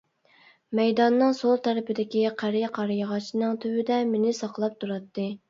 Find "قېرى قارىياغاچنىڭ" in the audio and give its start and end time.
2.45-3.61